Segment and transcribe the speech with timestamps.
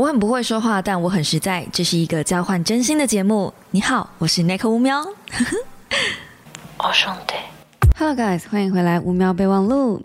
[0.00, 1.66] 我很不会说话，但我很实在。
[1.70, 3.52] 这是一个交换真心的节目。
[3.70, 5.04] 你好，我是 Nick 乌喵。
[6.78, 7.34] 我兄弟
[7.98, 10.02] ，Hello guys，欢迎回来乌喵备忘录。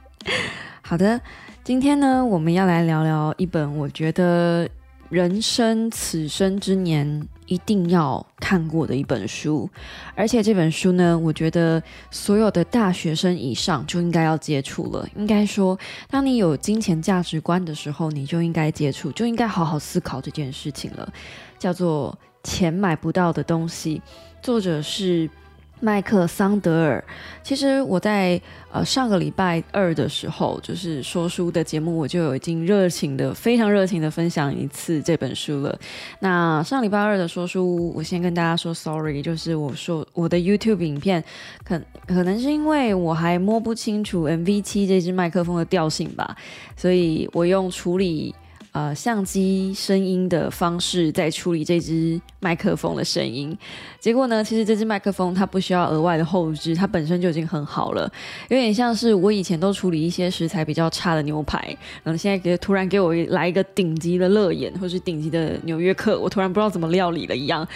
[0.80, 1.20] 好的，
[1.62, 4.66] 今天呢，我们要来聊聊一本我觉得
[5.10, 7.28] 人生此生之年。
[7.50, 9.68] 一定要看过的一本书，
[10.14, 15.04] 而且这本书呢，我觉得所有的大学生以上就应该要接触了。
[15.16, 15.76] 应该说，
[16.08, 21.12] 当你有金钱价值观的时候，你就应该接触，就应该好好思考这件事情了。
[21.58, 22.16] 叫做
[22.48, 23.98] 《钱买不到的东西》，
[24.40, 25.28] 作者是。
[25.80, 27.02] 麦克桑德尔，
[27.42, 35.78] 其实我在呃上个礼拜二的时候，就是说书的节目，我就已经热情的、非常热情的分享一次这本书了。
[36.20, 41.24] 那上礼拜二的说书，我先跟大家说 sorry，就是我说我的 YouTube 影片，
[41.64, 46.36] 可可能是因为我还摸不清楚 MV 七这支麦克风的调性吧，
[46.76, 48.34] 所以我用处理。
[48.72, 53.56] 呃，相机声音的方式在处理这支麦克风的声音，
[53.98, 58.08] 结果呢，其实这支麦克风它不需要额外的后置，它本身就已经很好了，
[58.48, 61.58] 有点像是我以前都处理一些食材比较差的牛排，
[62.04, 67.66] 然后现在给突然给我来一个顶级的乐眼，或是顶级的纽约客，我突然不知道怎么料理了一样，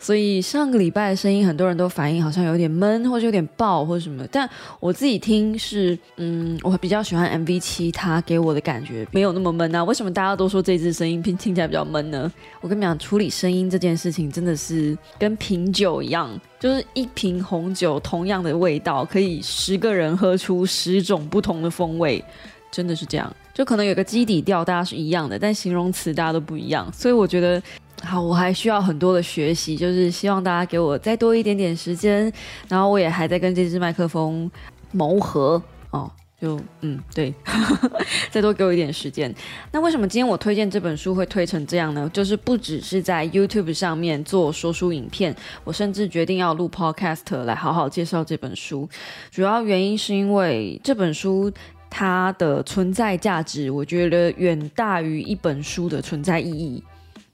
[0.00, 10.39] 所以上个礼拜的声音很多人都反映好像有点闷，或者有点爆或者什么，但我自己听是，嗯，我比较喜欢 MV 七，它给我的感觉没有那么闷啊，为什么大家？
[10.40, 12.32] 都说这支声音听听起来比较闷呢。
[12.62, 22.24] 我跟你讲，处理声音这件事情真的是跟品酒一样，就是一瓶红酒同样的味道，可以十个人喝出十种不同的风味，
[22.72, 23.36] 真的是这样。
[23.52, 26.90] 就可能有个基底调大家是一样的，但形容词大家都不一样。
[26.90, 27.62] 所以我觉得，
[28.02, 32.32] 好，我还需要很多的学习，就是希望大家给我再多一点点时间。
[32.66, 34.50] 然后我也还在跟这支麦克风
[34.90, 36.10] 谋合哦。
[36.40, 37.34] 就嗯对，
[38.30, 39.32] 再多给我一点时间。
[39.70, 42.08] 那为什么今天我推荐这本书会推成这样呢？
[42.12, 48.88] 就是不只是在 YouTube 上面做说书影片，我甚至决定要录 Podcast 来好好介绍这本书。
[49.30, 51.52] 主要原因是因为这本书
[51.90, 56.82] 它的存在价值，我觉得远大于一本书的存在意义。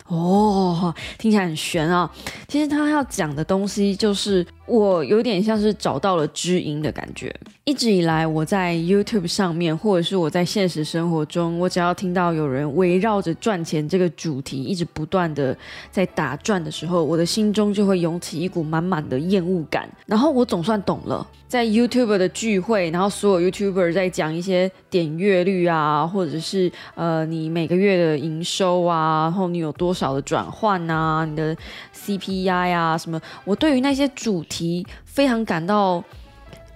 [0.08, 2.10] 哦，听起来很悬啊！
[2.46, 7.34] 其实他要讲的东西，就是我有点像是找到了知音的感觉。
[7.64, 15.56] 一直以来，我在 YouTube 上面，或者是我在现实生活中，我只要听到有人围绕着赚钱这个主题一直不断的
[15.90, 19.88] 在打转的时候，我的心中就会涌起一股满满的厌恶感。
[20.06, 31.56] 然后我总算懂了，在 YouTube 的聚会，然后所有 YouTuber 在讲一些点阅率啊，或者是呃你每个月的营收啊，然后你有多少的转换啊，你的
[31.92, 36.04] CPI 啊什么，我对于那些主题非常感到。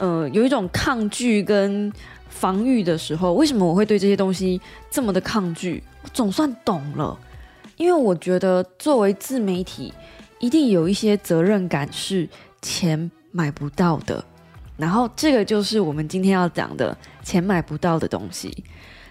[0.03, 1.93] 呃，有一种抗拒跟
[2.31, 4.59] 防御的时候，为什么我会对这些东西
[4.91, 5.85] 这么的抗拒？
[6.03, 7.19] 我总算懂了，
[7.77, 9.93] 因为我觉得作为自媒体，
[10.39, 12.27] 一定有一些责任感是
[12.63, 14.25] 钱买不到的。
[14.79, 18.65] 然后这个就是我们今天要讲的钱买不到的东西。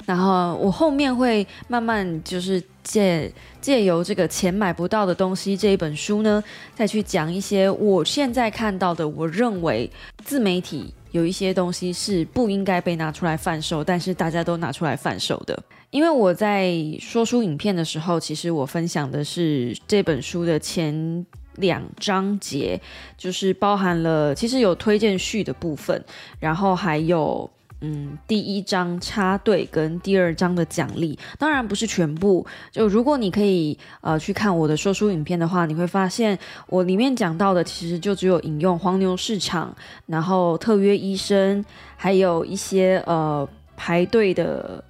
[0.09, 3.31] 然后我后面会慢慢就是借
[3.62, 6.44] 借由这个钱买不到的东西这一本书呢，
[6.74, 9.88] 再去讲一些我现在看到的，我认为
[10.25, 15.56] 自媒体有一些东西是不应该被拿出来贩售，但是大家都拿出来贩售的。
[15.92, 21.24] 因为我在说书影片的时候，其实我分享的是这本书的前
[21.58, 22.81] 两章节，
[23.16, 26.03] 就是包含了其实有推荐序的部分，
[26.40, 27.48] 然后还有。
[27.81, 32.45] 嗯，第一章插队跟第二章的奖励，当然不是全部。
[32.72, 36.38] 就如果你可以呃去看我的说书影片的话，你会发现
[36.68, 39.73] 我里面讲到的其实就只有引用黄牛市场，
[40.07, 41.63] 然后特约医生，
[41.95, 43.47] 还有一些呃
[43.78, 44.84] 排队的，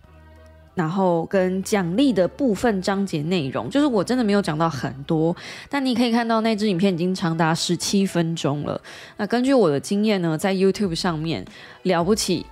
[0.73, 3.69] 然后跟奖励的部分章节内容。
[3.69, 5.35] 就是我真的没有讲到很多，
[5.69, 8.81] 但你可以看到那支影片已经长达十七分钟了。
[9.17, 11.45] 那根据我的经验呢，在 YouTube 上面
[11.83, 12.47] 了不起。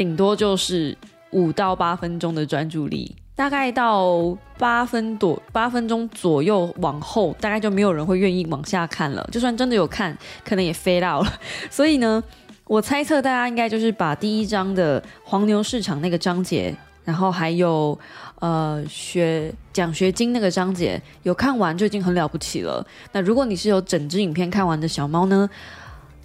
[0.00, 0.96] 顶多就是
[1.32, 9.28] 五到八分钟的专注力，大概到八分多八分钟左右往后，大概就没有人会愿意往下看了。
[9.30, 11.30] 就算真的有看，可能也飞到了。
[11.68, 12.24] 所以呢，
[12.64, 16.74] 我猜测大家应该就是把第一章的黄牛市场那个章节，
[17.04, 17.98] 然后还有
[18.38, 22.82] 呃学奖学金那个章节有看完就已经很了不起了。
[23.12, 25.46] 那如果你是有整支影片看完的小猫呢？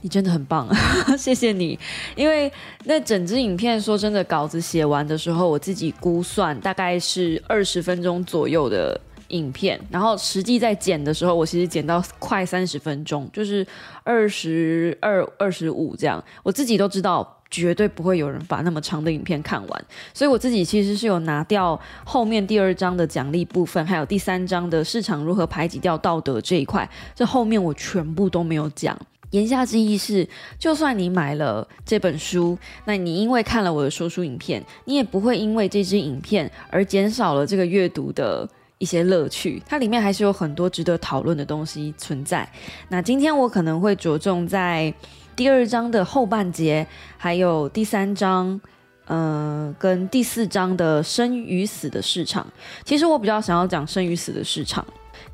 [0.02, 0.68] 你真的很棒，
[1.18, 1.78] 谢谢你。
[2.16, 2.52] 因为
[2.84, 9.00] 那整支影片，说真的，稿子写完的时候，我自己估算大概是二十分钟左右的
[9.30, 13.66] 影片，然后实际在剪的时候，我其实剪到快三十分钟，就是
[14.04, 16.24] 二十二、二十五这样。
[16.44, 17.32] 我自己都知道。
[17.52, 19.86] 绝对不会有人把那么长的影片看完。
[20.14, 28.98] 所以我自己其实是有拿掉后面第二章的奖励部分，还有第三章的市场如何排挤掉道德这一块，这后面我全部都没有讲。
[29.36, 30.26] 言下之意是，
[30.58, 38.48] 就算你买了这本书，那你因为看了我的说书影片，你也不会因为这支影片而减少了这个阅读的
[38.78, 39.62] 一些乐趣。
[39.68, 42.50] 它里面还是有很多值得讨论的东西存在。
[42.88, 44.94] 那今天我可能会着重在
[45.36, 48.60] 第二章的后半节，还有第三章，
[49.06, 52.48] 呃，跟第四章的生与死的市场。
[52.86, 54.86] 其实我比较想要讲生与死的市场。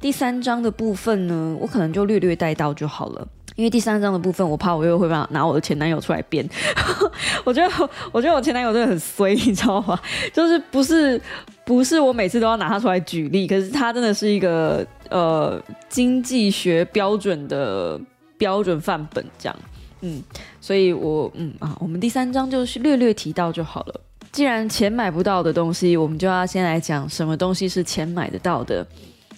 [0.01, 3.27] 第三章的部分呢，我可能就略略带到就好了。
[3.55, 6.47] 因为第三章的部分，我怕我又会把拿我的前男友出来编。
[7.45, 9.99] 我觉得，我觉得我前男友真的很衰， 你知道吗？
[10.33, 11.21] 就是不是
[11.63, 17.99] 不是我每次都要拿他出来举例，可是他真的是一个呃经济学标准的
[18.39, 19.55] 标准范本，这样。
[19.99, 20.23] 嗯，
[20.59, 24.01] 所以我嗯啊，我们第三章就是略略提到就好了。
[24.31, 28.87] 既然钱买不到的东西，我们就要先来讲什么东西是钱买得到的。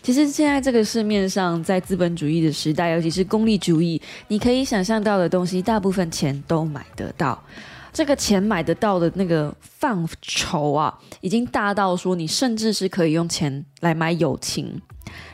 [0.04, 7.42] 其实现在这个市面上，在资本主义的时代，尤其是功利主义，你可以想象到的东西，大部分钱都买得到。
[7.94, 14.82] 这个钱买得到的那个范畴啊，已经大到说，你甚至是可以用钱来买友情。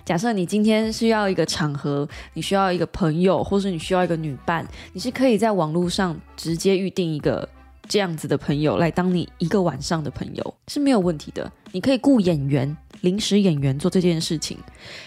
[0.05, 4.63] 假设你今天需要一个场合，你需要一个朋友，或是你需要一个女伴，
[4.93, 7.47] 你是可以在网络上直接预定一个
[7.89, 11.51] 这样子的朋友来当你一个晚上的朋友是没有问题的。
[11.73, 12.77] 你可以雇演员。
[13.01, 14.57] 临时演员做这件事情，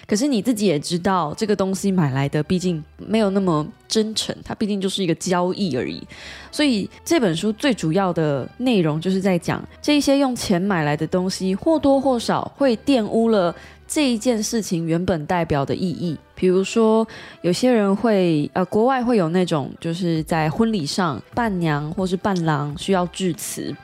[0.07, 6.03] 可是你自己也知道，这个东西买来的毕竟没有那么真诚，它毕竟就是一个交易而已。
[6.51, 13.55] 所以这本书最主要的内容就是在讲这些用钱买来的东西，或多或少会玷污了
[13.93, 16.17] 这一件事情原本代表的意义。
[16.35, 17.07] 比如说，
[17.43, 23.77] 有些人会呃，国外会有那种就是在婚礼上伴娘或是伴郎需要致辞。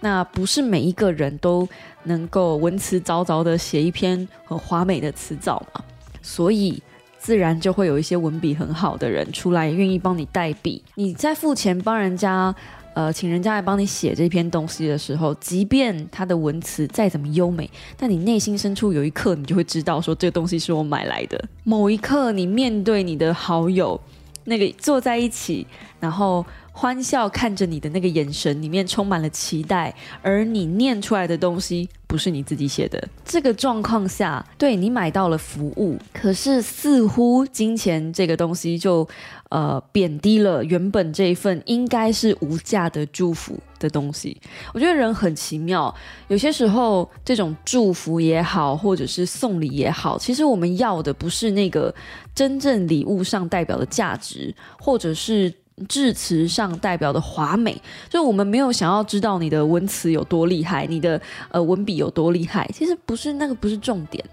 [0.00, 1.66] 那不是每一个人都
[2.02, 5.82] 能够文辞凿凿的写一篇很华美的词藻嘛，
[6.20, 6.82] 所以
[7.18, 10.84] 自然就会有一些文笔很好的人出来愿意帮你代笔。
[10.94, 12.54] 你在付钱帮人家，
[12.94, 21.44] 呃，请人家来帮你写这篇东西的时候，即便他的文词再怎么优美，但你内心深处有一刻，你就会知道说这个东西是我买来的。
[21.64, 24.00] 某一刻，你面对你的好友，
[24.44, 25.66] 那个坐在一起，
[26.00, 26.46] 然后。
[26.76, 33.08] 欢笑看着你的那个眼神里面充满了期待，而你念出来的东西不是你自己写的。
[33.24, 39.04] 这个状况下，对你买到了服务，可是似乎金钱这个东西就
[39.48, 44.40] 呃贬低了原本这一份应该是无价的祝福的东西。
[44.72, 45.92] 我觉得人很奇妙，
[46.28, 51.92] 有些时候这种祝福也好，或者是送礼也好，其实我们要的不是那个
[52.32, 55.52] 真正礼物上代表的价值，或者是。
[55.88, 64.24] 致辞上代表的华美，就我们没有想要知道你的文词有多厉害，你的呃文笔有多厉害，其实不是那个不是重点。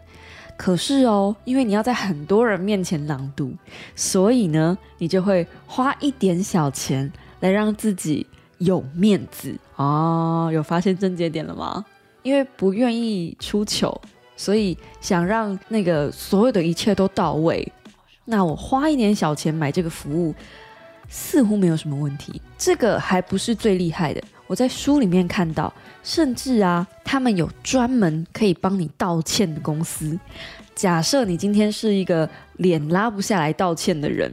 [0.55, 3.51] 可是哦，因为你要在很多人面前朗读，
[3.95, 8.27] 所以呢，你就会花一点小钱来让自己
[8.59, 10.51] 有面子哦。
[10.53, 11.83] 有发现症结点了吗？
[12.21, 13.99] 因为不愿意出糗，
[14.37, 17.67] 所以想让那个所有的一切都到位。
[18.25, 20.35] 那我花一点小钱买这个服务。
[21.13, 24.23] 似乎没有什么问题，这个还不是最厉害的。
[24.47, 25.71] 我在书里面看到，
[26.01, 30.17] 甚至啊，他们有专门可以帮你道歉的公司。
[30.73, 34.31] 假设你今天是一个脸拉不下来道歉的人，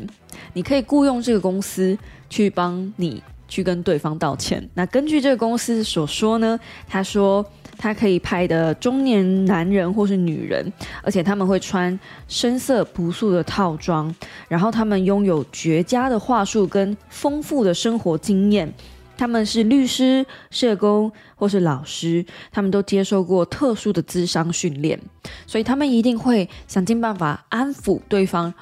[0.52, 1.98] 你可以雇佣这个公司
[2.30, 4.66] 去帮你去跟对方道歉。
[4.74, 7.44] 那根据这个公司所说呢，他说。
[7.78, 10.70] 他可以拍的中年男人或是女人，
[11.02, 14.12] 而且他们会穿深色朴素的套装，
[14.48, 18.70] 然后他们拥有绝佳的话术跟丰富的生活经验。
[19.16, 25.00] 他们是律师、社工或是老师，他们都接受过特殊的智商训练，
[25.46, 28.52] 所以他们一定会想尽办法安抚对方，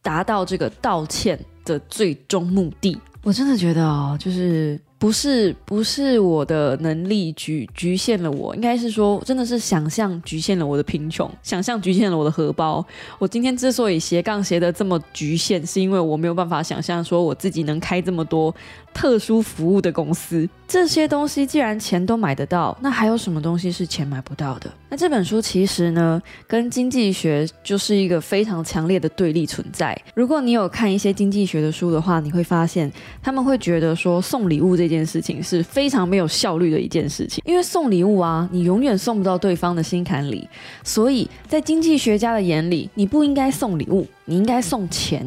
[0.00, 2.98] 达到这个道歉的最终目的。
[3.22, 4.78] 我真的觉得哦，就是。
[4.98, 12.84] 不是不是我的能力局局限了我，应该是说真的是想象局限了我的贫穷，想象局限了我的荷包。
[13.18, 18.54] 我今天之所以斜杠斜的这么局限，是因为我没有办法想象说我自己能开这么多
[18.96, 20.48] 特殊服务的公司。
[20.66, 24.72] 这些东西既然钱都买得到，那还有什么东西是钱买不到的？
[24.88, 29.96] 那这本书其实呢，跟经济学就是一个非常强烈的对立存在。
[30.14, 32.90] 如果你有看一些经济学的书的话，你会发现
[33.22, 34.86] 他们会觉得说送礼物这。
[34.86, 40.48] 件事情是非常没有效率的一件事情，因为送礼物啊，你永远送不到对方的心坎里，
[40.84, 45.26] 所以在经济学家的眼里，你不应该送礼物，你应该送钱。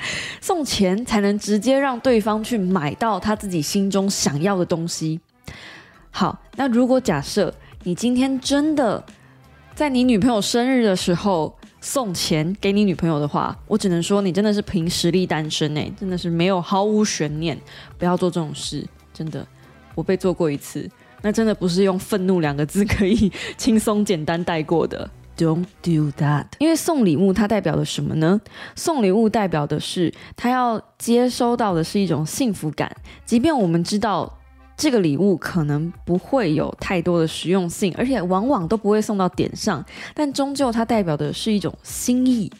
[0.40, 5.20] 送钱才能直接让对方去买到他自己心中想要的东西。
[6.10, 7.52] 好，那如果假设
[7.84, 9.04] 你今天真的
[9.74, 17.56] 在你女朋友生日的时候送钱给你女朋友的话，我只能说你真的是凭实力单身哎，真的是没有毫无悬念，
[17.96, 19.46] 不要做这种事，真的，
[19.94, 20.90] 我被做过一次，
[21.22, 25.08] 那真的不是用愤怒两个字可以轻松简单带过的。
[25.38, 28.40] Don't do that，因为送礼物它代表的什么呢？
[28.74, 32.90] 送礼物代表的是他要接收到的是一种幸福感，
[33.24, 34.36] 即便我们知道
[34.76, 42.50] 这个礼物可能不会有太多的实用性，而且往往都不会送到点上，但终究它代表的是一种心意，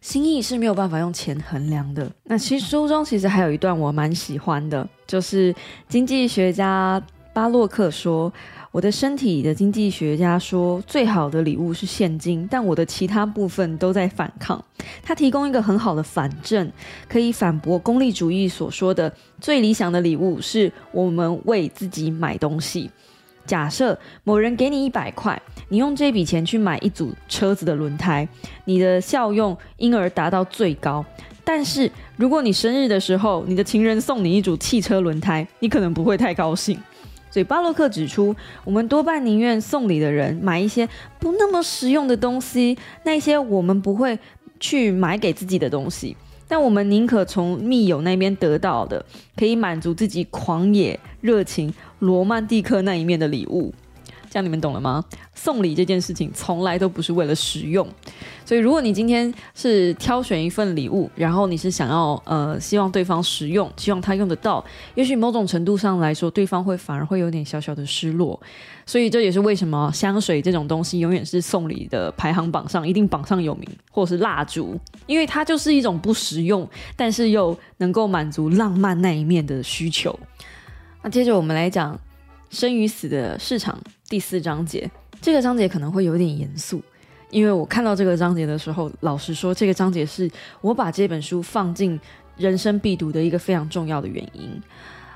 [0.00, 2.10] 心意是没有办法用钱衡量的。
[2.24, 5.54] 那其实书中其实还有一段我蛮喜欢的，就是
[5.86, 8.32] 经济学家巴洛克说。
[8.70, 14.64] 我的身体的经济学家说，最好的礼物是现金，但我的其他部分都在反抗。
[15.02, 16.72] 他提供一个很好的反证，
[17.06, 22.90] 可以反驳功利主义所说的最理想的礼物是我们为自己买东西。
[23.44, 28.26] 假设某人给你一百块，你用这笔钱去买一组车子的轮胎，
[28.64, 31.04] 你的效用因而达到最高。
[31.44, 36.80] 但是如果你生日的时候，你的情人送你一组汽车轮胎，你可能不会太高兴。
[37.32, 40.86] 所以巴洛克指出，我们多半宁愿送礼的人买一些
[41.18, 44.18] 不那么实用的东西，那些我们不会
[44.60, 46.14] 去买给自己的东西，
[46.46, 49.02] 但我们宁可从密友那边得到的，
[49.34, 53.72] 可以满足自己狂野、热情、罗曼蒂克那一面的礼物。
[54.32, 55.04] 这样你们懂了吗？
[55.34, 57.86] 送礼这件事情从来都不是为了实用，
[58.46, 68.40] 所以如果你今天是挑选一份礼物，然后你是想要呃希望对方实用，希望他用得到，也许某种程度上来说，对方会反而会有点小小的失落。
[68.86, 80.18] 所以这也是为什么香水这种东西永远是送礼的排行榜上一定榜上有名，或者是蜡烛，因为它就是一种不实用，但是又能够满足浪漫那一面的需求。
[81.02, 82.00] 那接着我们来讲
[82.52, 83.76] 生与死的市场。
[84.10, 84.88] 第四章节，
[85.22, 86.82] 这个章节可能会有点严肃，
[87.30, 90.30] 因为我看到这个章节的时候，老实说，这个章节是
[90.60, 91.98] 我把这本书放进
[92.36, 94.50] 人生必读的一个非常重要的原因。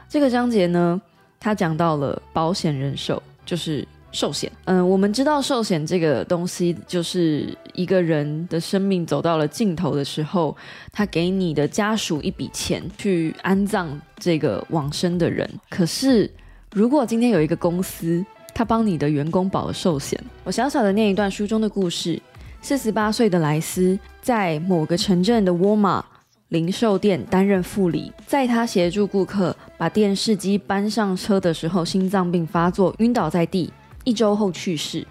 [0.09, 1.01] 这个章节呢，
[1.39, 4.51] 它讲到了保险人寿，就是寿险。
[4.65, 10.57] 嗯，我们知道寿险这个东西，就是一个人的生命走到了尽头的时候，
[10.91, 15.47] 他给你的家属一笔钱去安葬这个往生的人。
[15.69, 16.31] 可是，
[16.77, 18.23] 如果今天有一个公司，
[18.55, 20.23] 他帮你的员工保了寿险。
[20.45, 22.21] 我小小的念一段书中的故事：
[22.61, 26.05] 四十八岁的莱斯在某个城镇的沃尔玛
[26.49, 33.73] 零售店担任副理，在他协助顾客把电视机搬上车的时候，心脏病发作，晕倒在地，
[34.05, 35.07] 一周后去世。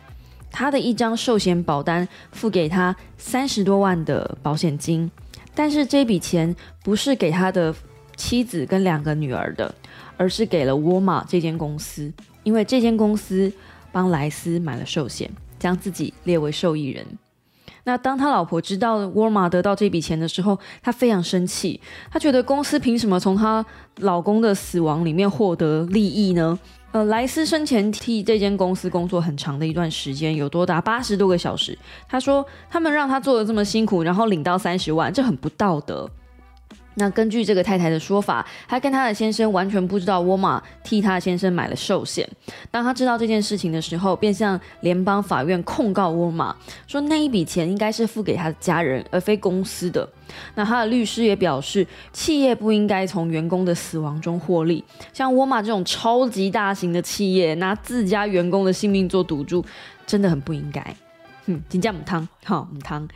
[0.51, 5.09] 他的一张寿险保单付给他三十多万的保险金，
[5.55, 7.73] 但是这笔钱不是给他的
[8.15, 9.73] 妻子跟两个女儿的，
[10.17, 12.11] 而是给了沃尔玛这间公司。
[12.43, 13.51] 因为这间公司
[13.91, 17.05] 帮莱斯买了寿险，将自己列为受益人。
[17.87, 21.79] 那当他老婆知道沃尔玛得到这笔钱的时候，他非常生气。
[22.09, 23.63] 他觉得公司凭什么从他
[23.97, 26.57] 老公的死亡里面获得利益呢？
[26.91, 31.77] 呃，莱斯生前替这间公司工作很长的一段时间，有多达八十多个小时。
[32.07, 36.09] 他说，他们让他做的这么辛苦，然后领到三十万，这很不道德。
[36.95, 42.27] 那根据这个太太的说法，她跟她的先生完全不知道沃尔玛替她的先生买了寿险。
[42.71, 46.55] 当她知道这件事情的时候，便向联邦法院控告沃尔玛，
[46.87, 50.07] 说那一笔钱应该是付给他的家人，而非公司的。
[50.55, 54.83] 那他的律师也表示，企业不应该从员工的死亡中获利。
[55.13, 59.63] 像沃尔玛这种超级大型的企业，拿自家员工的性命做赌注，
[60.07, 60.95] 真的很不应该。
[61.45, 63.07] 嗯，金价母汤，好母汤。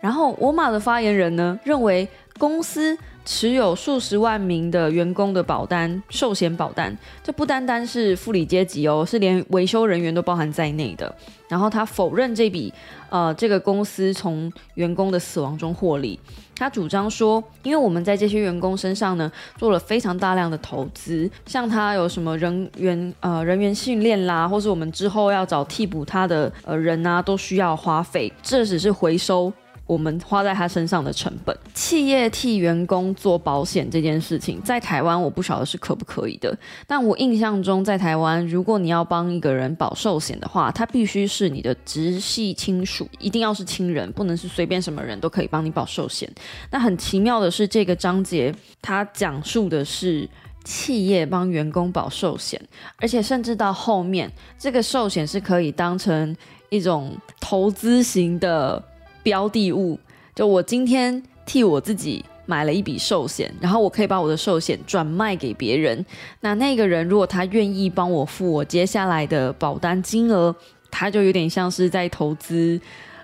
[0.00, 2.96] 然后沃尔玛的发言人呢，认为公司。
[3.22, 11.14] 持有数十万名的员工的保单、寿险保单，这不单单是富理阶级哦，是连维修人员都包含在内的。
[11.46, 12.72] 然后他否认这笔，
[13.10, 16.18] 呃，这个公司从员工的死亡中获利。
[16.56, 29.52] 他主张说，因为我们在这些员工身上呢，做了非常大量的投资，像他有什么人员呃人员训练啦，或是我们之后要找替补他的呃人啊，都需要花费，这只是回收。
[29.90, 36.56] 我们花在他身上的成本，企业替员工做保险这件事情，在台湾我不晓得是可不可以的。
[36.86, 46.30] 但我印象中，在台湾，如果你要帮一个人保寿险的话，他必须是你的直系亲属，一定要是亲人，不能是随便什么人都可以帮你保寿险。
[46.70, 50.28] 那很奇妙的是，这个章节它讲述的是
[50.62, 52.62] 企业帮员工保寿险，
[52.98, 56.36] 而且甚至到后面，这个寿险是可以当成
[56.68, 58.80] 一种投资型的。
[59.22, 59.98] 标的物，
[60.34, 66.04] 就我今天替我自己买了一笔寿险，然后我可以把我的寿险转卖给别人。
[66.40, 70.54] 那那个人如果他愿意帮我付我接下来的保单金额，
[70.90, 72.80] 他就有点像是在投资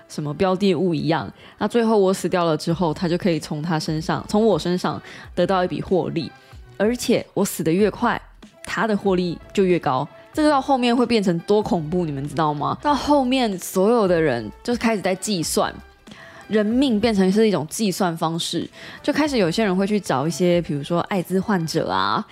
[0.07, 1.29] 什么标的物一样。
[1.57, 5.01] 那最后我死掉了之后，他就可以从他身上，从我身上
[5.35, 6.31] 得到一笔获利，
[6.77, 8.21] 而且我死得越快，
[8.63, 10.07] 他的获利就越高。
[10.37, 12.77] 这个到后面会变成多恐怖，你们知道吗？
[12.79, 15.73] 到后面所有的人就开始在计算，
[16.47, 18.69] 人命变成是一种计算方式，
[19.01, 22.23] 就开始有些人会去找一些，比如说艾滋患者啊，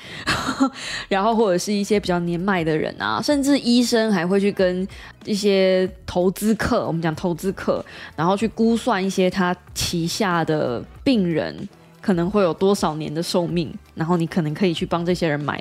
[1.10, 4.88] 然后或者是一些比较年迈的人啊，甚至医生还会去跟
[5.24, 7.84] 一些投资客，我们讲投资客，
[8.16, 11.68] 然后去估算一些他旗下的病人
[12.00, 15.60] 可能会有多少年的寿命，然后你可能可以去帮这些人买。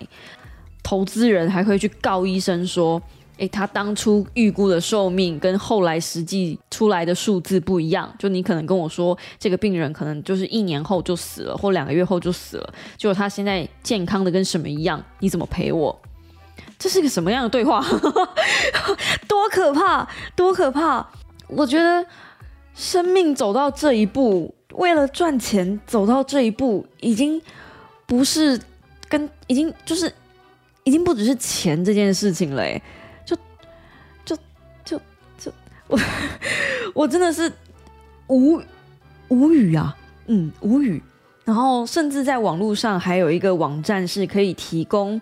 [0.84, 3.02] 投资人还会去告医生说
[3.38, 8.14] ：“诶，他当初预估的寿命跟后来实际出来的数字不一样。
[8.16, 12.74] 就你可能跟我说，这个病人可能就是一年后就死了，或两个月后就死了。
[12.98, 15.02] 结果他现在健康的跟什么一样？
[15.20, 15.98] 你怎么赔我？
[16.78, 17.82] 这是个什么样的对话？
[19.26, 20.06] 多可怕！
[20.36, 21.04] 多可怕！
[21.48, 22.04] 我觉得
[22.74, 27.40] 生命走到这一步，为了赚钱走到这一步，已经
[28.06, 28.60] 不是
[29.08, 30.12] 跟已经就是。”
[30.84, 32.80] 已经不只是钱这件事情了，哎，
[33.24, 33.36] 就
[34.24, 34.36] 就
[34.84, 35.00] 就
[35.38, 35.52] 就
[35.88, 35.98] 我
[36.94, 37.50] 我真的是
[38.28, 38.62] 无
[39.28, 41.02] 无语啊，嗯，无语。
[41.44, 45.20] 然后甚至在网络上还有一个网站是可以提供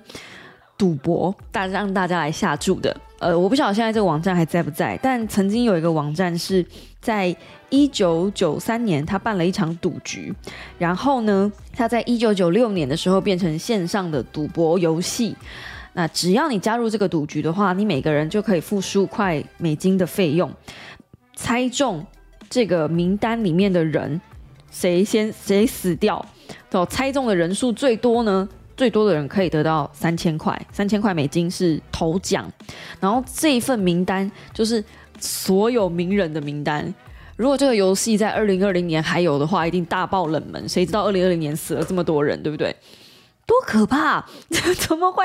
[0.78, 2.96] 赌博，大让大家来下注的。
[3.18, 6.64] 呃，我不晓得现在这个网站还在不在，但曾经有一个网站是
[7.00, 7.34] 在
[7.72, 10.30] 一九九三年，他办了一场赌局，
[10.78, 15.34] 然后呢，他在一九九六年的时候变成线上的赌博游戏。
[15.94, 20.52] 那只要你加入这个赌局的话，你每个人就可以付十五块美金的费用，
[21.34, 22.06] 猜中
[22.50, 24.20] 这个名单里面的人
[24.70, 26.22] 谁先谁死掉，
[26.72, 28.46] 哦，猜中的人数最多呢？
[28.76, 32.50] 最多的人可以得到三千块，三千块美金是头奖。
[33.00, 34.84] 然后这一份名单就是
[35.18, 36.92] 所有名人的名单。
[37.36, 40.68] 如果这个游戏在二零二零年还有的话，一定大爆冷门。
[40.68, 42.74] 谁知道二零二零年死了这么多人，对不对？
[43.46, 44.24] 多可怕！
[44.78, 45.24] 怎么会？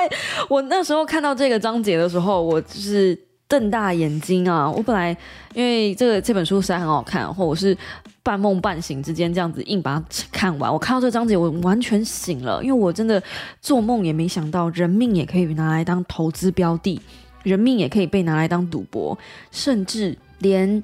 [0.50, 4.70] 我那时候看到这个章节的时候，我就是瞪大眼睛啊！
[4.70, 5.16] 我本来
[5.54, 7.78] 因为这个这本书实在很好看，或我是。
[8.24, 10.70] 半梦半醒之间，这样子硬把它看完。
[10.70, 13.24] 我看到这个章节，我完全醒了，因为我真的
[13.62, 17.00] 做梦也没想到，人命也可以拿来当投资标的，
[17.44, 19.18] 人命也可以被拿来当赌博，
[19.50, 20.84] 甚至连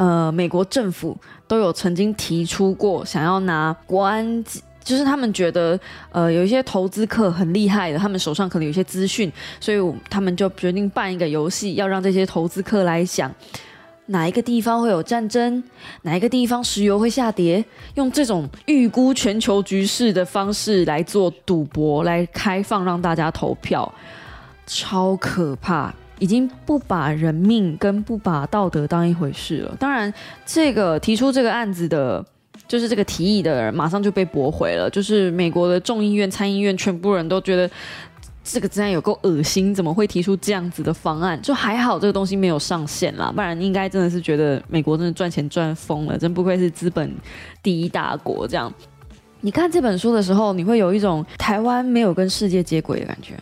[0.00, 1.14] 呃美国政府
[1.46, 4.42] 都有曾经提出过，想要拿国安，
[4.82, 5.78] 就是他们觉得
[6.10, 13.30] 呃有一些投资客很厉害的，他们手上可能有一些资讯，所以他们就决定办一个游戏，要让这些投资客来想。
[14.06, 15.62] 哪一个地方会有战争？
[16.02, 17.62] 哪一个地方石油会下跌？
[17.96, 23.92] 用这种预估全球局势的方式来做赌博，来开放让大家投票，
[24.66, 25.94] 超可怕！
[26.20, 29.76] 已经不把人命跟不把道德当一回事了。
[29.80, 30.14] 当然，
[30.46, 32.24] 这个提出这个案子的，
[32.68, 34.88] 就是这个提议的人，马上就被驳回了。
[34.88, 37.68] 就是美国的众议院、参议院，全部人都觉得。
[38.42, 41.40] 这个真的有够恶心，怎么会提出这样子的方案？
[41.40, 47.14] 就还好这个东西没有上线啦，不然应该真的是觉得美国真的赚钱赚疯了，真不愧是资本
[47.62, 48.48] 第一大国。
[48.48, 48.72] 这样，
[49.42, 53.34] 你看这本书的时候，你会有一种台湾没有跟世界接轨的感觉。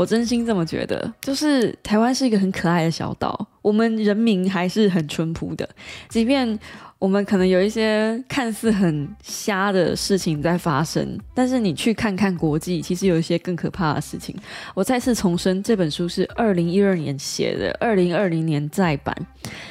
[0.00, 5.68] 我真心这么觉得，就是台湾是一个很可爱的小岛，我们人民还是很淳朴的，
[6.08, 6.58] 即便。
[6.98, 14.36] 我们可能有一些看似很瞎的事情在发生，但是你去看看国际，其实有一些更可怕的事情。
[14.74, 19.16] 我再次重申，这本书是二零一二年写的，二零二零年再版。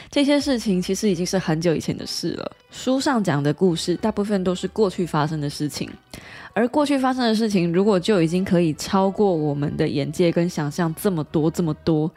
[0.09, 2.51] 这些事情其实已经是很久以前的事了。
[2.71, 5.87] 书上讲的故事，大部分都是过去发生的事情，
[6.53, 12.11] 而过去发生的事情，如果就已经可以超过我们的眼界跟想象这么多这么多。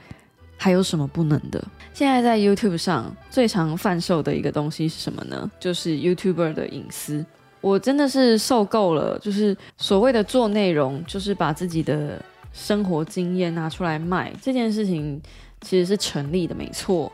[0.54, 1.60] 还有什么不能的？
[1.92, 5.50] 现在在 YouTube 上最常贩售的一个东西是什么呢？
[5.58, 7.26] 就是 YouTuber 的隐私。
[7.60, 15.20] 我真的是受够了，就是所谓的做内容，就是把自己的生活经验拿出来卖这件事情，
[15.62, 17.10] 其实是成立的，没错。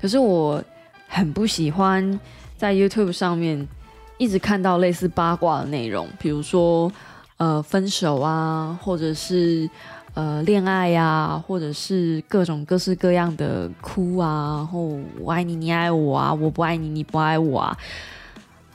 [0.00, 0.60] 可是我
[1.06, 2.18] 很不喜欢
[2.56, 3.64] 在 YouTube 上面
[4.18, 6.92] 一直看到类似八卦的内容，比如说
[7.38, 9.68] 呃分手啊，或者是。
[10.14, 17.76] 呃，恋爱呀，或者是各种各式各样的哭啊，然后我爱你，你爱我啊，我不爱你，你不爱我啊，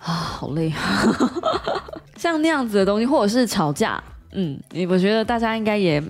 [0.01, 1.13] 啊，好累啊，
[2.15, 4.01] 像那样子的东西，或者是吵架，
[4.31, 6.01] 嗯，我觉得大家应该也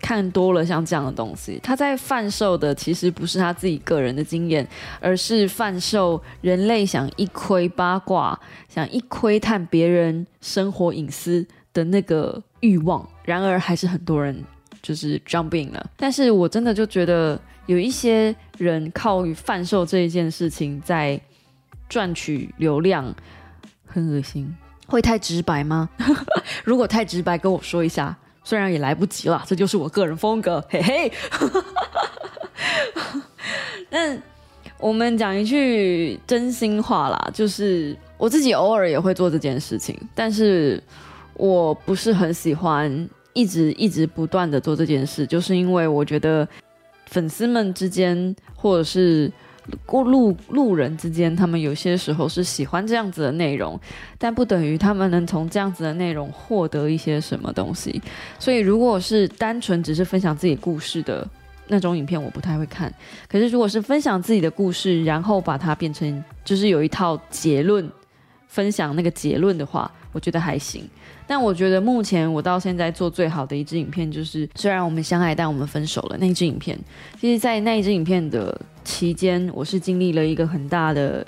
[0.00, 4.66] 看多了像这样的东西，他在贩售的其实不是他自己个人的经验，
[5.00, 13.06] 而是贩售人类想一窥八卦、想一窥探别人生活隐私的那个欲望。
[13.24, 14.44] 然而，还是很多人
[14.82, 15.90] 就是 jumping 了。
[15.96, 21.20] 但是我真的就觉得有一些人靠贩售这一件事情在
[21.88, 23.14] 赚取流量，
[23.86, 24.54] 很恶心。
[24.86, 25.88] 会太直白吗？
[26.62, 28.16] 如果太直白，跟我说一下。
[28.46, 31.12] 虽然也来不及了，这就是我个人风格，嘿嘿。
[33.90, 34.22] 但
[34.78, 40.80] 我们讲一句真心话啦，就是我自己偶尔也会做这件事情，但是
[41.34, 46.46] 我不是很喜欢一直一直不断的做这件事，就是因为我觉得
[47.06, 49.28] 粉丝们之间或者是。
[49.84, 53.78] 过路路人之间，他们有些时候是喜欢这样子的内容，
[54.18, 58.00] 但不等于他们能从这样子的内容获得一些什么东西。
[58.38, 61.28] 所以，如果是单纯只是分享自己故事的
[61.68, 62.92] 那种影片，我不太会看。
[63.28, 67.90] 可是，如果是分享自己的故事，然后把它变成就是有一套结论，
[68.46, 70.88] 分享那个结论的话，我觉得还行。
[71.26, 76.78] 但我觉得目前我到现在做最好的一支影片，就是虽然我们相爱，但我们分手了那一支影片。
[77.20, 81.26] 其实，在那一支影片的期间，我是经历了一个很大的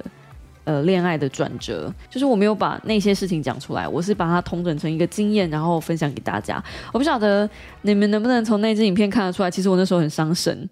[0.64, 6.62] 呃恋爱的转折，就是我没有把那些事情讲出来，我是把它统整成一个经验，然后分享给大家。
[6.92, 7.48] 我不晓得
[7.82, 10.68] 你们能不能从那支影片看得出来，其实我那时候很伤神。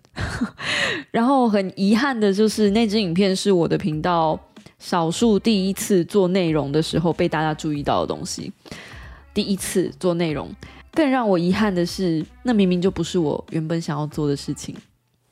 [1.10, 4.38] 然后很遗憾的就是那支影片是我的频道
[4.78, 8.52] 少数第一次做内容的时候被大家注意到的东西。
[9.36, 10.50] 第一次做内容，
[10.94, 14.74] 更让我遗憾的是，那明明就不是我原本想要做的事情，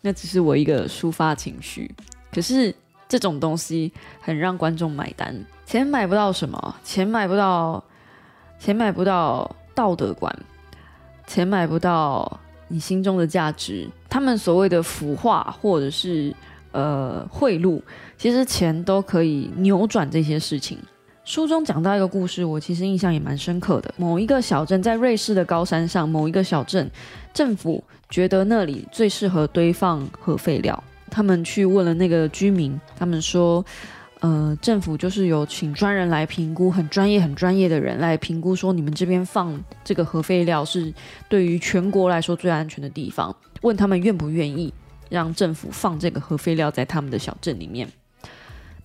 [0.02, 1.90] 那只是我一个抒发情绪。
[2.30, 2.74] 可是
[3.08, 3.90] 这种东西
[4.20, 7.82] 很让观众买单，钱买不到什么，钱买不到，
[8.58, 10.30] 钱买不到道德观，
[11.26, 12.38] 钱买不到
[12.68, 13.88] 你心中的价值。
[14.10, 16.36] 他们所谓的腐化或者是
[16.72, 17.80] 呃贿赂，
[18.18, 20.78] 其实钱都可以扭转这些事情。
[21.24, 23.92] 书中讲到一个故事，我其实印象也蛮深刻的。
[23.96, 26.88] 某一个小镇在瑞士的高山上，某一个小镇
[27.32, 33.64] 政府觉得那里最适合堆放核废料，他们去问了那个居民，他们说，
[34.20, 40.92] 呃，政府就是有请专人来评估，很专业、很专业的人来评估，说你们这边放这个核废料是
[41.30, 44.70] 对于全国来说最安全的地方，问他们愿不愿意
[45.08, 47.88] 让政府放这个核废料在他们的小镇里面。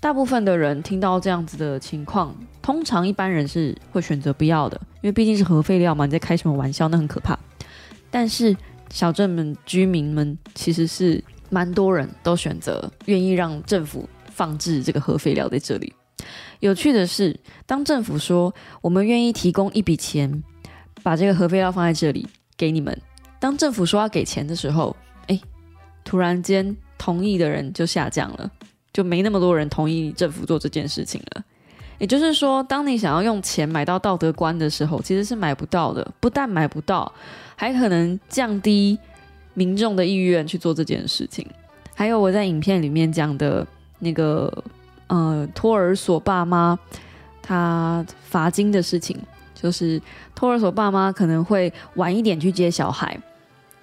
[0.02, 6.88] 大部分的人听到这样子的情况，通常一般人是会选择不要的，因为毕竟是核废料嘛，你在开什么玩笑？
[6.88, 7.38] 那很可怕。
[8.10, 8.56] 但是
[8.90, 15.94] 小镇们居民们其实是蛮多人都选择愿意让政府放置这个核废料在这里。
[16.62, 20.44] 有趣的是，当政府说我们愿意提供一笔钱，
[21.04, 22.98] 把这个核废料放在这里给你们，
[23.38, 24.96] 当政府说要给钱的时候，
[25.28, 25.40] 哎，
[26.06, 28.50] 突然间同意的人就下降了。
[28.94, 31.44] 就没那么多人同意政府做这件事情了。
[31.98, 36.10] 也就是说，当你想要用钱买到道德观的时候，其实是买不到的。
[36.22, 37.12] 不但买不到，
[37.58, 38.98] 还可能降低
[39.54, 41.46] 民众的意愿去做这件事情。
[41.94, 43.68] 还有我在影片里面讲的
[44.00, 44.64] 那个，
[45.08, 46.80] 呃，托儿所爸妈
[47.42, 49.18] 他罚金的事情，
[49.54, 50.02] 就是
[50.34, 53.20] 托儿所爸妈可能会晚一点去接小孩。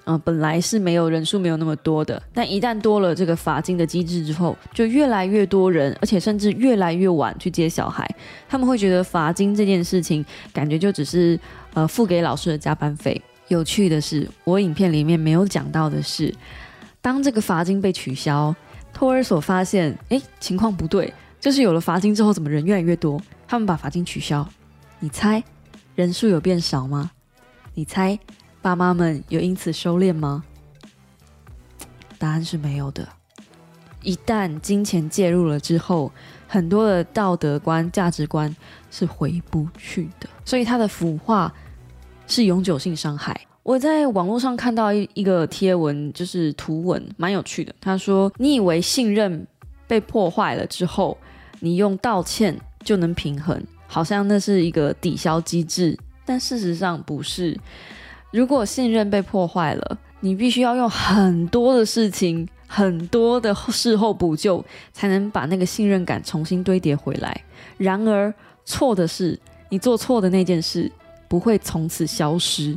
[0.09, 8.09] 嗯，本来是没有人数没有那么多的，但一旦多了这个罚金的机制之后，就越来越多人，而且甚至越来越晚去接小孩。
[8.49, 11.39] 他们会觉得罚金这件事情，感觉就只是
[11.75, 13.21] 呃付给老师的加班费。
[13.49, 16.33] 有趣的是，我影片里面没有讲到的是，
[17.01, 18.55] 当这个罚金被取消，
[18.93, 23.21] 托儿所发现，哎，情况不对，就是有了罚金之后，怎么人越来越多？
[23.49, 24.49] 他们把罚金取消，
[25.01, 25.43] 你猜
[25.97, 27.11] 人数有变少吗？
[27.75, 28.17] 你猜？
[28.67, 30.43] 爸妈们有因此收敛吗？
[32.19, 33.09] 答案是没有的。
[34.03, 36.11] 一旦金钱介入了之后，
[36.49, 38.53] 很多的道德观、价值观
[38.91, 40.29] 是回不去的。
[40.45, 41.55] 所以它的腐化
[42.27, 43.41] 是永久性伤害。
[43.63, 47.73] 我在网络上看到一一个贴文，就是图文，蛮有趣的。
[47.81, 49.47] 他说：“你以为信任
[49.87, 51.17] 被破坏了之后，
[51.61, 57.57] 你用道歉就能平衡，好像那是一个抵消机制，但事实上不是。”
[58.33, 64.63] 如果信任被破坏了，你必须要用很多的事情、很多的事后补救，
[64.93, 67.43] 才能把那个信任感重新堆叠回来。
[67.79, 68.33] 然而，
[68.65, 70.91] 错的是，你做错的那件事
[71.29, 72.77] 不会从此消失，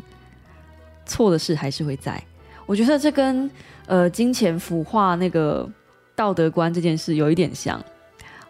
[1.05, 2.21] 错的事还是会在。
[2.65, 3.49] 我觉得这跟
[3.87, 5.67] 呃金钱腐化那个
[6.15, 7.83] 道德观这件事有一点像。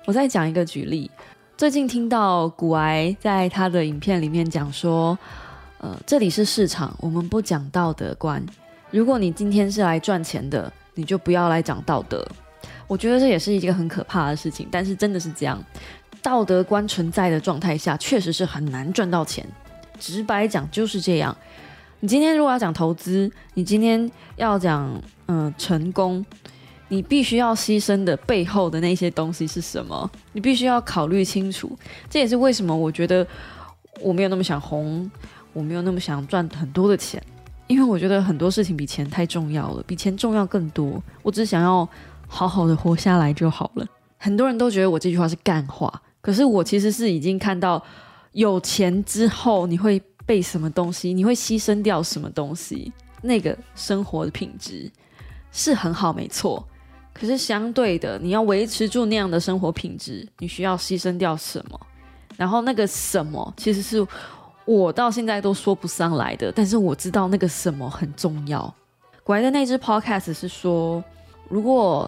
[0.05, 1.09] 我再讲一个举例，
[1.55, 5.17] 最近听到古癌在他的影片里面讲说。
[5.79, 8.45] 呃，这里是市场，我们不讲道德观。
[8.91, 12.25] 如果你今天是来赚钱的，你就不要来讲道德。
[12.85, 15.63] 我觉得这也是一个很可怕的事情，但是真的是这样，
[16.21, 19.47] 道德观存在的状态下，确实是很难赚到钱。
[19.97, 21.35] 直白讲就是这样。
[22.01, 26.25] 你今天如果要讲投资，你今天要讲嗯成功，
[26.89, 30.11] 你必须要牺牲的背后的那些东西是什么？
[30.33, 31.77] 你必须要考虑清楚。
[32.09, 33.25] 这也是为什么我觉得
[34.01, 35.09] 我没有那么想红。
[35.53, 37.21] 我没有那么想赚很多的钱，
[37.67, 41.01] 因为我觉得很多事情比钱太重要了，比钱重要更多。
[41.23, 41.87] 我只想要
[42.27, 43.85] 好好的活下来就好了。
[44.17, 47.83] 很多人都觉得我这句话是干话，可是我其实是已经看到
[48.33, 54.91] 有钱之后你会被什么东西，你会牺牲掉什么东西，那个生活的品质
[55.51, 56.65] 是很好，没错。
[57.13, 61.79] 可是相对的，你要维持住那样的生活品质，你需要牺牲掉什么？
[62.37, 64.07] 然后那个什么其实是。
[64.69, 68.71] 我到现在都说不上来的，但是我知道那个什么很重要。
[69.23, 71.03] 果然的那支 podcast 是说，
[71.47, 72.07] 如果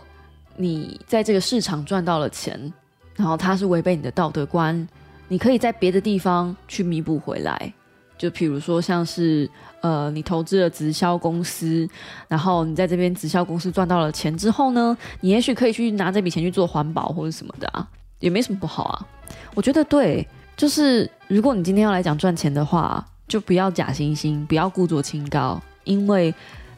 [0.57, 2.71] 你在这个市场赚到了钱，
[3.15, 4.87] 然后它是违背你的道德观，
[5.27, 7.73] 你可以在别的地方去弥补回来。
[8.15, 9.49] 就比如说，像是
[9.81, 11.89] 呃，你投资了直销公司，
[12.27, 19.07] 然后你在这边直销公司赚到了钱之后呢，你也许可以去拿这笔钱去做环保或者什么的啊，也没什么不好啊。
[19.55, 20.27] 我觉得对。
[20.61, 26.31] 就是如果你今天要来讲赚钱的话，就不要假惺惺，不要故作清高，因为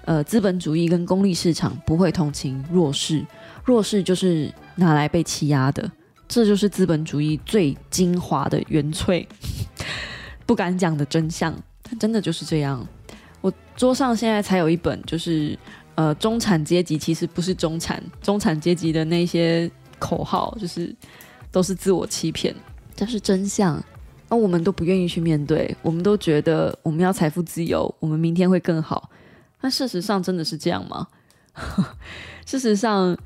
[0.06, 3.26] 呃，资本主义跟功利市场不会同情弱势，
[3.65, 5.91] 弱势就是拿来被欺压的，
[6.30, 9.28] 这就是资本主义最精华的原萃，
[10.48, 11.54] 不敢讲的真相，
[12.00, 12.88] 真的就是这样。
[13.41, 15.60] 我桌上现在才有一本，就是
[15.96, 19.69] 呃，中产阶级其实不是中产，中产阶级的那些
[20.00, 20.96] 口号，就是
[21.52, 22.56] 都是自我欺骗。
[22.95, 23.84] 这是真相，
[24.29, 25.75] 而我们都不愿意去面对。
[25.82, 29.10] 我们都觉得我们要财富自由，我们明天会更好。
[29.60, 31.08] 但事实上真的是这样吗？
[32.45, 33.17] 事实上，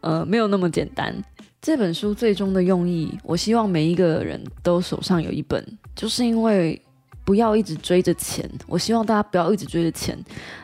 [0.00, 1.14] 呃，没有那么简单。
[1.60, 6.80] 这本书最终的用意，我希望每一个人都手上有一本，就是因为。
[7.24, 10.18] 不要一直追着钱，我希望大家不要一直追着钱。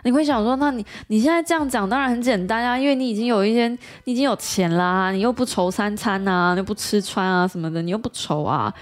[0.05, 3.69] 你会想说，那你你现在这样讲当然很简单啊，因为你已经有一些，
[4.05, 8.73] 你已经有钱啦，你又不愁三餐啊，又不吃穿啊什么的，你又不愁啊。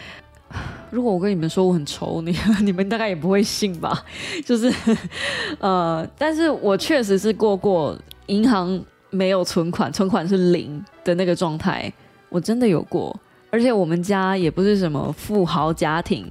[0.91, 4.05] 如果我跟你们说我很愁，你 你们大概也不会信吧？
[4.45, 4.73] 就是，
[5.59, 11.93] 呃，但是我确实是过过银行没有存款，存款是零的那个状态，
[12.29, 13.15] 我真的有过，
[13.51, 16.25] 而且我们家也不是什么富豪家庭。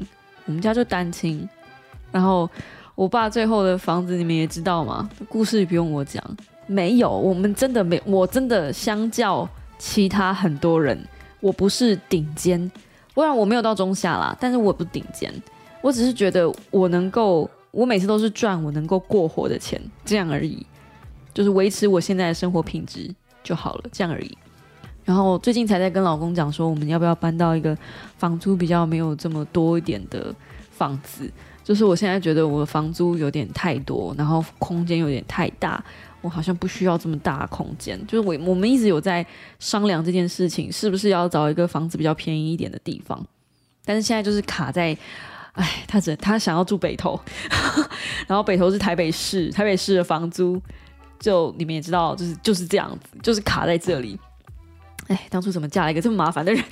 [0.46, 1.48] 我们家就单亲，
[2.12, 2.50] 然后
[2.94, 5.10] 我爸最后的房子你们也知道吗？
[5.28, 6.24] 故事不用我讲，
[6.68, 10.98] 没有，我们真的没，我真的相较其他很多人，
[11.40, 12.72] 我不是顶尖，
[13.14, 15.34] 不然我没有到中下啦，但是我不顶尖，
[15.82, 20.66] 我只是觉得我能够，我每次都是赚我能够过活的钱，这样而已，
[21.34, 24.38] 就是维持我现在的生活品质就好了，这样而已。
[25.06, 27.78] 然后最近才在跟老公讲说，我们要不要搬到一个
[28.18, 30.36] 房租比较没有这么多一点的
[30.72, 31.32] 房子？
[31.64, 35.84] 就是我现在觉得我的房租有点太多，然后空间有点太大，
[36.22, 38.00] 我好像不需要这么大的空间。
[38.08, 39.26] 就是我我们一直有在
[39.60, 43.24] 商量这件事情，是不是要找一个房子比较便宜一点的地方？
[43.84, 44.96] 但是现在就是卡在，
[45.54, 47.20] 哎，他只他想要住北投，
[48.28, 50.62] 然后北投是台北市，台北市的房租
[51.20, 54.20] 就你们也知道，就是就是这样子，就是卡在这里。
[55.08, 56.64] 哎，当初怎么嫁了一个这么麻烦的人？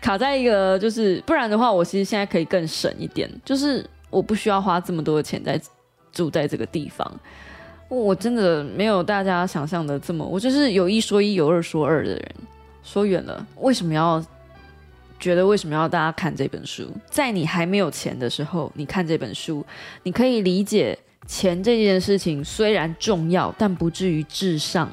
[0.00, 5.60] 卡在一个就是，不然的话，我其实现在可以更省一点，就是我不需要花这么多的钱在
[6.12, 7.20] 住在这个地方。
[7.88, 12.34] 我真的没有大家想象的这么，我就是有一说一，有二说二的人。
[12.82, 14.22] 说远了，为什么要
[15.20, 16.90] 觉得为什么要大家看这本书？
[17.08, 19.64] 在你还没有钱的时候，你看这本书，
[20.02, 24.90] 你可以理解钱这件事情虽然重要，但不至于至上。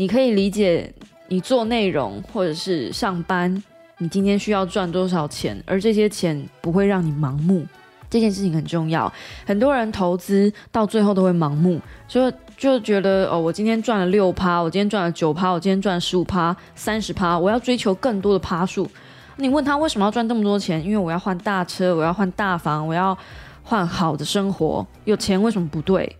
[0.00, 0.94] 你可以理解，
[1.26, 3.60] 你做内容或者是上班，
[3.98, 7.66] 你今天需要赚多少钱，而这些钱不会让你盲目，
[8.08, 9.12] 这件事情很重要。
[9.44, 18.88] 很多人投资到最后都会盲目，就就觉得哦，我今天赚了六趴，我今天赚了九趴，我今天赚了十五趴、三十趴，我要追求更多的趴数。
[19.34, 20.80] 你问他为什么要赚这么多钱？
[20.84, 23.18] 因为我要换大车，我要换大房，我要
[23.64, 24.86] 换好的生活。
[25.06, 26.16] 有钱为什么不对？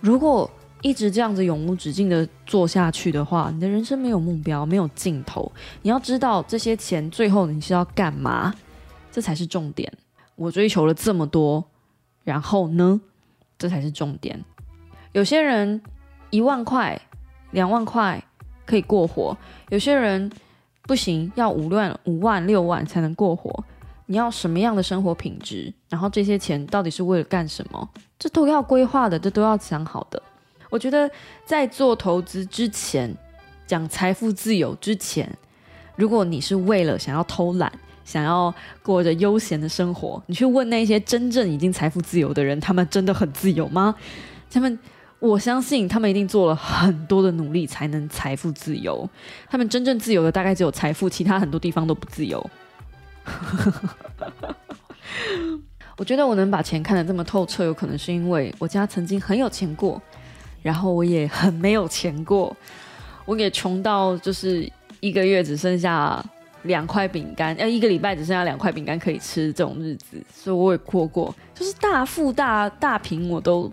[0.00, 0.48] 如果
[0.82, 5.50] 一直这样子永无止境的做下去的话，你的人生没有目标，没有尽头。
[5.82, 8.54] 你要知道这些钱最后你是要干嘛，
[9.12, 9.92] 这才是重点。
[10.36, 11.62] 我追求了这么多，
[12.24, 12.98] 然后呢，
[13.58, 14.42] 这才是重点。
[15.12, 15.82] 有些人
[16.30, 16.98] 一万块、
[17.50, 18.22] 两万块
[18.64, 19.36] 可以过活，
[19.68, 20.30] 有些人
[20.84, 23.64] 不行，要五万、五万、六万才能过活。
[24.06, 27.88] 你要什么样的生活品质，然后这些钱到底是为了干什么，
[28.18, 30.20] 这都要规划的，这都要想好的。
[30.70, 31.10] 我觉得
[31.44, 33.14] 在做投资之前，
[33.66, 35.30] 讲财富自由之前，
[35.96, 37.70] 如果你是为了想要偷懒，
[38.04, 43.94] 想要过着悠闲的生活，你去问那些真正已经财富自由的人，他们真的很自由吗？
[44.50, 44.78] 他们，
[45.18, 49.08] 我相信他们一定做了很多的努力才能财富自由。
[49.48, 52.50] 他们真正自由的大概只有财富，其他很多地方都不自由。
[55.96, 60.00] 我觉得我能把钱看得这么透彻，有可能是因为我家曾经很有钱过，
[60.62, 62.56] 然后我也很没有钱过。
[63.24, 64.70] 我也穷到就是
[65.00, 66.24] 一个月只剩下
[66.62, 73.70] 两块饼干，呃，一个礼拜只剩下两块饼干可以吃这种日子，所以我也过过，就是大富大大贫我都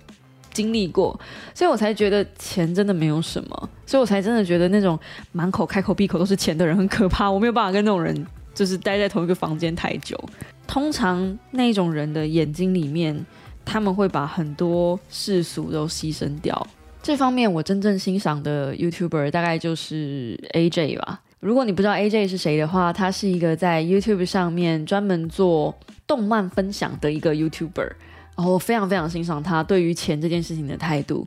[0.54, 1.20] 经历过，
[1.54, 4.98] 所以我才觉得钱真的没有什么，所以我才真的觉得那种
[5.32, 8.26] 满口开口闭口都是钱的人很可怕，我没有办法跟那种人。
[8.54, 10.20] 就是待在同一个房间太久，
[10.66, 13.16] 通常那种人的眼睛里面，
[13.64, 16.68] 他们会把很多世俗都牺牲掉。
[17.08, 21.22] 这方面我真正欣赏的 YouTuber 大概就是 AJ 吧。
[21.40, 25.74] 如果你不知道 AJ 是谁的话，他是一个在 YouTube 上面专门做
[26.06, 27.94] 动漫分享的一个 YouTuber，
[28.36, 31.26] 然后我非常非常欣赏他对于钱这件事情的态度。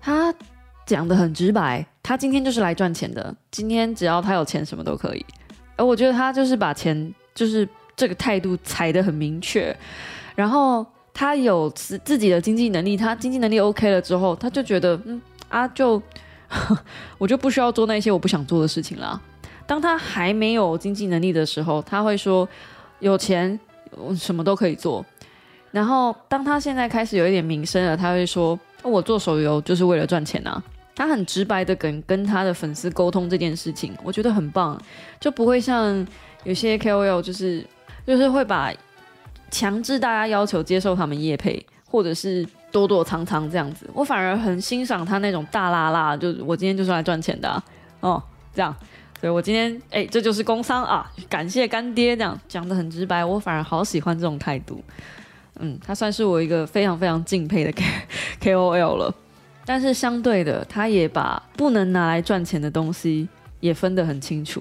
[0.00, 0.34] 他
[0.84, 5.24] 讲的很直白，他今天就是来赚钱的，今天只要他有钱，什么都可以。
[5.76, 9.72] 而我觉得他就是把钱，就是这个态度踩得很明确，
[10.34, 16.00] 然后他有自自己的经济能力，他经济能力 OK 了之后，他就觉得，嗯啊，就
[17.18, 19.20] 我就不需要做那些我不想做的事情了。
[19.66, 22.48] 当他还没有经济能力的时候，他会说
[23.00, 23.58] 有钱
[23.96, 25.04] 我什么都可以做。
[25.70, 30.62] 然后当他现在开始有一点名声了，他会说我做手游就是为了赚钱啊。
[30.94, 34.78] 他很直白的跟跟他的粉丝沟通这件事情，我觉得很棒，
[35.18, 36.06] 就不会像
[36.44, 37.66] 有些 KOL 就是
[38.06, 38.70] 就是会把
[39.52, 43.88] 强制大家要求接受他们夜配，或者是躲躲藏藏这样子。
[43.94, 47.62] 我反而很欣赏他那种大拉拉，就是我今天就是来赚钱的
[48.00, 48.20] 哦，
[48.52, 48.74] 这样。
[49.20, 54.82] 所以我今天哎，这就是工商啊，感谢干爹这样讲的很直白，我反而好喜欢这种态度。
[55.60, 57.84] 嗯，他算是我一个非常非常敬佩的 K
[58.50, 59.14] KOL 了。
[59.64, 63.28] 但是相对的，他也把不能拿来赚钱的东西
[63.60, 64.60] 也分得很清楚，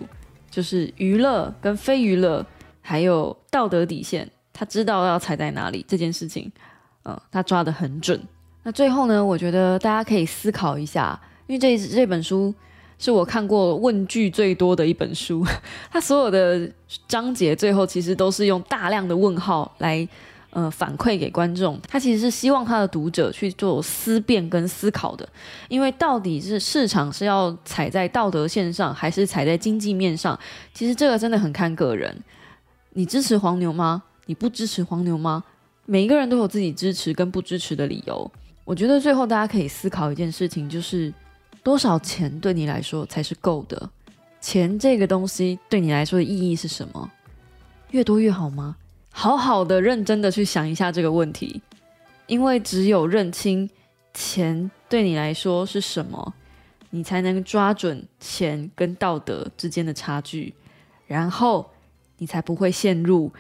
[0.52, 2.46] 就是娱乐跟非娱乐，
[2.82, 4.30] 还有道德底线，
[4.62, 6.52] 他知道要踩在哪里这件事情，
[7.04, 8.22] 嗯，他抓得很准。
[8.62, 12.54] 那最后呢，我觉得大家可以思考一下，因为这这本书
[13.00, 15.44] 是我看过问句最多的一本书，
[15.90, 16.72] 它所有的
[17.08, 20.08] 章节最后其实都是用大量的问号来。
[20.54, 25.26] 呃，反馈给观众，他其实是希望他的读者去做思辨跟思考的，
[25.70, 30.38] 因为到底是市场是要踩在道德线上，还是踩在经济面上，
[30.74, 32.14] 其实这个真的很看个人。
[32.90, 34.04] 你支持黄牛吗？
[34.26, 35.44] 你不支持黄牛吗？
[35.86, 38.32] 每一个人都有自己支持跟不支持的理由。
[38.64, 41.14] 我觉得最后大家可以思考一件事情，就是
[41.64, 43.90] 多少钱对你来说才是够的？
[44.40, 47.12] 钱这个东西对你来说的意义是什么？
[47.90, 48.78] 越多越好吗？
[49.12, 51.62] 好好的、认真的去想一下这个问题，
[52.28, 53.70] 因为只有认清
[54.14, 56.34] 钱对你来说是什么，
[56.92, 60.54] 你才能抓准钱跟道德之间的差距，
[61.08, 61.70] 然后
[62.18, 63.32] 你才不会陷入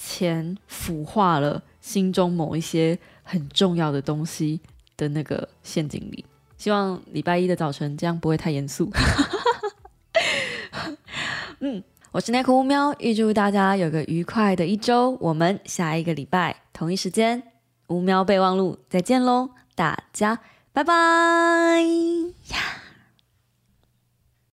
[0.00, 4.60] 钱腐化了心中某一些很重要的东西
[4.96, 6.24] 的那个陷阱里。
[6.56, 8.90] 希望礼拜一的早晨这样不会太严肃。
[11.60, 11.82] 嗯。
[12.10, 15.10] 我是奈克乌喵，预祝大家有个愉快的一周。
[15.20, 17.42] 我们下一个礼拜同一时间
[17.88, 20.40] 乌喵备忘录再见喽，大家
[20.72, 20.94] 拜拜
[22.48, 22.87] 呀。